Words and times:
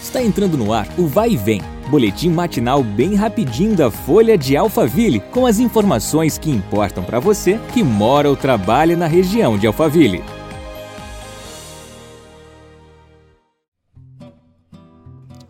Está 0.00 0.22
entrando 0.22 0.56
no 0.56 0.72
ar 0.72 0.88
o 0.98 1.06
Vai 1.06 1.32
e 1.32 1.36
Vem, 1.36 1.60
boletim 1.90 2.30
matinal 2.30 2.82
bem 2.82 3.14
rapidinho 3.14 3.76
da 3.76 3.90
Folha 3.90 4.36
de 4.36 4.56
Alphaville, 4.56 5.20
com 5.20 5.44
as 5.44 5.60
informações 5.60 6.38
que 6.38 6.50
importam 6.50 7.04
para 7.04 7.20
você 7.20 7.60
que 7.74 7.82
mora 7.82 8.28
ou 8.28 8.34
trabalha 8.34 8.96
na 8.96 9.06
região 9.06 9.58
de 9.58 9.66
Alphaville. 9.66 10.24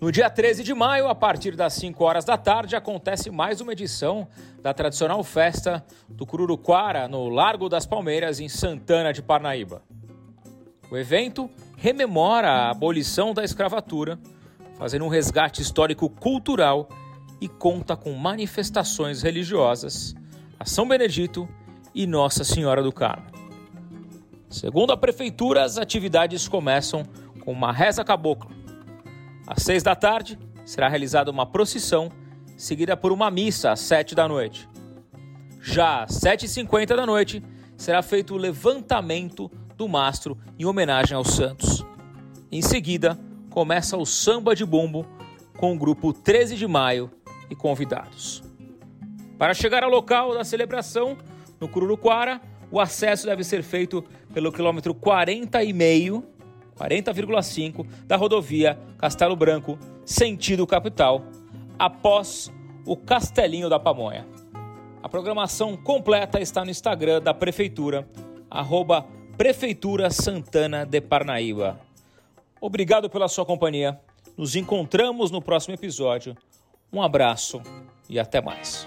No 0.00 0.10
dia 0.10 0.30
13 0.30 0.62
de 0.62 0.72
maio, 0.72 1.08
a 1.08 1.14
partir 1.14 1.54
das 1.54 1.74
5 1.74 2.02
horas 2.02 2.24
da 2.24 2.38
tarde, 2.38 2.74
acontece 2.74 3.30
mais 3.30 3.60
uma 3.60 3.72
edição 3.72 4.26
da 4.62 4.72
tradicional 4.72 5.22
festa 5.22 5.84
do 6.08 6.24
Cururuquara, 6.24 7.06
no 7.06 7.28
Largo 7.28 7.68
das 7.68 7.84
Palmeiras, 7.84 8.40
em 8.40 8.48
Santana 8.48 9.12
de 9.12 9.20
Parnaíba. 9.20 9.82
O 10.90 10.96
evento 10.96 11.50
rememora 11.76 12.50
a 12.50 12.70
abolição 12.70 13.34
da 13.34 13.44
escravatura, 13.44 14.18
fazendo 14.78 15.04
um 15.04 15.08
resgate 15.08 15.60
histórico-cultural 15.60 16.88
e 17.38 17.48
conta 17.48 17.94
com 17.94 18.12
manifestações 18.12 19.22
religiosas 19.22 20.14
a 20.60 20.66
São 20.66 20.86
Benedito 20.86 21.48
e 21.94 22.06
Nossa 22.06 22.44
Senhora 22.44 22.82
do 22.82 22.92
Carmo. 22.92 23.24
Segundo 24.50 24.92
a 24.92 24.96
prefeitura, 24.96 25.64
as 25.64 25.78
atividades 25.78 26.46
começam 26.46 27.02
com 27.42 27.50
uma 27.50 27.72
reza 27.72 28.04
cabocla. 28.04 28.50
Às 29.46 29.62
seis 29.62 29.82
da 29.82 29.96
tarde 29.96 30.38
será 30.66 30.86
realizada 30.86 31.30
uma 31.30 31.46
procissão, 31.46 32.12
seguida 32.58 32.94
por 32.94 33.10
uma 33.10 33.30
missa 33.30 33.72
às 33.72 33.80
sete 33.80 34.14
da 34.14 34.28
noite. 34.28 34.68
Já 35.62 36.02
às 36.02 36.16
sete 36.16 36.44
e 36.44 36.48
cinquenta 36.48 36.94
da 36.94 37.06
noite 37.06 37.42
será 37.74 38.02
feito 38.02 38.34
o 38.34 38.36
levantamento 38.36 39.50
do 39.78 39.88
mastro 39.88 40.36
em 40.58 40.66
homenagem 40.66 41.16
aos 41.16 41.28
santos. 41.28 41.82
Em 42.52 42.60
seguida, 42.60 43.18
começa 43.48 43.96
o 43.96 44.04
samba 44.04 44.54
de 44.54 44.66
bumbo 44.66 45.06
com 45.56 45.72
o 45.72 45.78
grupo 45.78 46.12
13 46.12 46.54
de 46.54 46.66
maio 46.66 47.10
e 47.48 47.56
convidados. 47.56 48.49
Para 49.40 49.54
chegar 49.54 49.82
ao 49.82 49.88
local 49.88 50.34
da 50.34 50.44
celebração, 50.44 51.16
no 51.58 51.66
Cururuquara, 51.66 52.42
o 52.70 52.78
acesso 52.78 53.24
deve 53.24 53.42
ser 53.42 53.62
feito 53.62 54.04
pelo 54.34 54.52
quilômetro 54.52 54.94
40 54.94 55.64
e 55.64 55.72
meio, 55.72 56.22
40,5 56.78 57.86
da 58.04 58.16
rodovia 58.16 58.78
Castelo 58.98 59.34
Branco, 59.34 59.78
sentido 60.04 60.66
capital, 60.66 61.22
após 61.78 62.52
o 62.84 62.94
Castelinho 62.94 63.70
da 63.70 63.80
Pamonha. 63.80 64.26
A 65.02 65.08
programação 65.08 65.74
completa 65.74 66.38
está 66.38 66.62
no 66.62 66.70
Instagram 66.70 67.22
da 67.22 67.32
Prefeitura, 67.32 68.06
arroba 68.50 69.06
Prefeitura 69.38 70.10
Santana 70.10 70.84
de 70.84 71.00
Parnaíba. 71.00 71.80
Obrigado 72.60 73.08
pela 73.08 73.26
sua 73.26 73.46
companhia. 73.46 73.98
Nos 74.36 74.54
encontramos 74.54 75.30
no 75.30 75.40
próximo 75.40 75.72
episódio. 75.72 76.36
Um 76.92 77.00
abraço 77.00 77.62
e 78.06 78.18
até 78.18 78.42
mais. 78.42 78.86